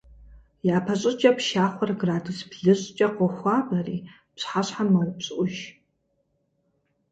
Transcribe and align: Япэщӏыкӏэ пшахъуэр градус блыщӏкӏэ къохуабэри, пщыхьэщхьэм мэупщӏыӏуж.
Япэщӏыкӏэ 0.77 1.31
пшахъуэр 1.37 1.91
градус 2.01 2.39
блыщӏкӏэ 2.49 3.07
къохуабэри, 3.15 3.97
пщыхьэщхьэм 4.35 4.87
мэупщӏыӏуж. 4.93 5.55